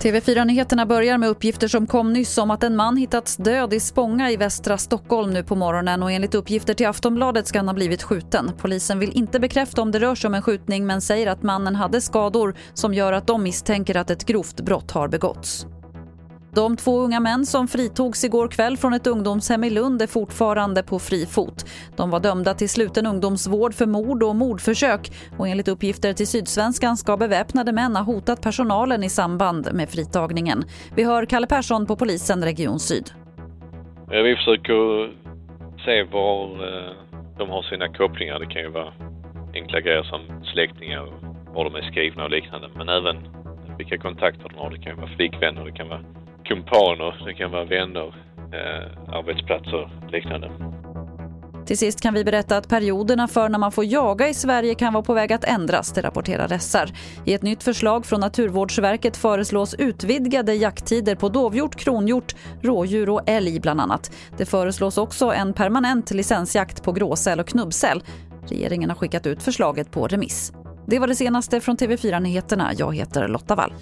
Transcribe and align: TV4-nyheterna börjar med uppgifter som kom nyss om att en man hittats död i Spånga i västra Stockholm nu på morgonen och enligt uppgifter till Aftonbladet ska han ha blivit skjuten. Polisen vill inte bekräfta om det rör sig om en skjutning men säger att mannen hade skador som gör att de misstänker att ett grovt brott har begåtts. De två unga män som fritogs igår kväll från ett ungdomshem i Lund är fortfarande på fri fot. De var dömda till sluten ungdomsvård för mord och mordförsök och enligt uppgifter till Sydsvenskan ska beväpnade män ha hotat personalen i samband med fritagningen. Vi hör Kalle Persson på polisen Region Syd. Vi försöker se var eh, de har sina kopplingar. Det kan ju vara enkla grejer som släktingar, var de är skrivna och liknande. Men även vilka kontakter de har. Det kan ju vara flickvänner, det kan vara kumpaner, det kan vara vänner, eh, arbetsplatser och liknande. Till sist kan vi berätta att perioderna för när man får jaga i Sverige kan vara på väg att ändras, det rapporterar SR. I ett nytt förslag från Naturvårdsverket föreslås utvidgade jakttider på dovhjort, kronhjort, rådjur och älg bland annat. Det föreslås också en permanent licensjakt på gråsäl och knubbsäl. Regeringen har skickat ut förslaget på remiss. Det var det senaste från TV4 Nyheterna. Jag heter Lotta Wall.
TV4-nyheterna 0.00 0.86
börjar 0.86 1.18
med 1.18 1.28
uppgifter 1.28 1.68
som 1.68 1.86
kom 1.86 2.12
nyss 2.12 2.38
om 2.38 2.50
att 2.50 2.62
en 2.62 2.76
man 2.76 2.96
hittats 2.96 3.36
död 3.36 3.74
i 3.74 3.80
Spånga 3.80 4.30
i 4.30 4.36
västra 4.36 4.78
Stockholm 4.78 5.30
nu 5.30 5.42
på 5.42 5.56
morgonen 5.56 6.02
och 6.02 6.12
enligt 6.12 6.34
uppgifter 6.34 6.74
till 6.74 6.86
Aftonbladet 6.86 7.46
ska 7.46 7.58
han 7.58 7.68
ha 7.68 7.74
blivit 7.74 8.02
skjuten. 8.02 8.50
Polisen 8.58 8.98
vill 8.98 9.12
inte 9.12 9.40
bekräfta 9.40 9.82
om 9.82 9.90
det 9.90 9.98
rör 9.98 10.14
sig 10.14 10.28
om 10.28 10.34
en 10.34 10.42
skjutning 10.42 10.86
men 10.86 11.00
säger 11.00 11.26
att 11.26 11.42
mannen 11.42 11.76
hade 11.76 12.00
skador 12.00 12.54
som 12.74 12.94
gör 12.94 13.12
att 13.12 13.26
de 13.26 13.42
misstänker 13.42 13.96
att 13.96 14.10
ett 14.10 14.26
grovt 14.26 14.60
brott 14.60 14.90
har 14.90 15.08
begåtts. 15.08 15.66
De 16.54 16.76
två 16.76 17.00
unga 17.00 17.20
män 17.20 17.46
som 17.46 17.68
fritogs 17.68 18.24
igår 18.24 18.48
kväll 18.48 18.76
från 18.76 18.92
ett 18.92 19.06
ungdomshem 19.06 19.64
i 19.64 19.70
Lund 19.70 20.02
är 20.02 20.06
fortfarande 20.06 20.82
på 20.82 20.98
fri 20.98 21.26
fot. 21.26 21.64
De 21.96 22.10
var 22.10 22.20
dömda 22.20 22.54
till 22.54 22.68
sluten 22.68 23.06
ungdomsvård 23.06 23.74
för 23.74 23.86
mord 23.86 24.22
och 24.22 24.36
mordförsök 24.36 25.10
och 25.38 25.48
enligt 25.48 25.68
uppgifter 25.68 26.12
till 26.12 26.26
Sydsvenskan 26.26 26.96
ska 26.96 27.16
beväpnade 27.16 27.72
män 27.72 27.96
ha 27.96 28.02
hotat 28.02 28.42
personalen 28.42 29.04
i 29.04 29.08
samband 29.08 29.68
med 29.72 29.88
fritagningen. 29.88 30.64
Vi 30.96 31.04
hör 31.04 31.24
Kalle 31.24 31.46
Persson 31.46 31.86
på 31.86 31.96
polisen 31.96 32.44
Region 32.44 32.80
Syd. 32.80 33.10
Vi 34.10 34.36
försöker 34.36 35.10
se 35.84 36.02
var 36.02 36.44
eh, 36.44 36.92
de 37.38 37.50
har 37.50 37.62
sina 37.62 37.88
kopplingar. 37.88 38.38
Det 38.38 38.46
kan 38.46 38.62
ju 38.62 38.68
vara 38.68 38.92
enkla 39.54 39.80
grejer 39.80 40.02
som 40.02 40.20
släktingar, 40.52 41.02
var 41.54 41.64
de 41.64 41.74
är 41.74 41.90
skrivna 41.90 42.24
och 42.24 42.30
liknande. 42.30 42.68
Men 42.76 42.88
även 42.88 43.16
vilka 43.78 43.98
kontakter 43.98 44.48
de 44.48 44.58
har. 44.58 44.70
Det 44.70 44.78
kan 44.78 44.92
ju 44.92 45.00
vara 45.00 45.16
flickvänner, 45.16 45.64
det 45.64 45.72
kan 45.72 45.88
vara 45.88 46.04
kumpaner, 46.50 47.22
det 47.26 47.34
kan 47.34 47.50
vara 47.50 47.64
vänner, 47.64 48.14
eh, 48.52 49.14
arbetsplatser 49.18 49.82
och 50.04 50.12
liknande. 50.12 50.50
Till 51.66 51.78
sist 51.78 52.00
kan 52.00 52.14
vi 52.14 52.24
berätta 52.24 52.56
att 52.56 52.68
perioderna 52.68 53.28
för 53.28 53.48
när 53.48 53.58
man 53.58 53.72
får 53.72 53.84
jaga 53.84 54.28
i 54.28 54.34
Sverige 54.34 54.74
kan 54.74 54.92
vara 54.92 55.04
på 55.04 55.14
väg 55.14 55.32
att 55.32 55.44
ändras, 55.44 55.92
det 55.92 56.02
rapporterar 56.02 56.58
SR. 56.58 56.92
I 57.24 57.34
ett 57.34 57.42
nytt 57.42 57.62
förslag 57.62 58.06
från 58.06 58.20
Naturvårdsverket 58.20 59.16
föreslås 59.16 59.74
utvidgade 59.74 60.54
jakttider 60.54 61.14
på 61.14 61.28
dovhjort, 61.28 61.76
kronhjort, 61.76 62.34
rådjur 62.62 63.08
och 63.08 63.22
älg 63.26 63.60
bland 63.60 63.80
annat. 63.80 64.12
Det 64.36 64.46
föreslås 64.46 64.98
också 64.98 65.32
en 65.32 65.52
permanent 65.52 66.10
licensjakt 66.10 66.82
på 66.82 66.92
gråsäl 66.92 67.40
och 67.40 67.48
knubbsäl. 67.48 68.02
Regeringen 68.48 68.90
har 68.90 68.96
skickat 68.96 69.26
ut 69.26 69.42
förslaget 69.42 69.90
på 69.90 70.06
remiss. 70.06 70.52
Det 70.86 70.98
var 70.98 71.06
det 71.06 71.14
senaste 71.14 71.60
från 71.60 71.76
TV4 71.76 72.20
Nyheterna. 72.20 72.70
Jag 72.76 72.96
heter 72.96 73.28
Lotta 73.28 73.54
Wall. 73.54 73.72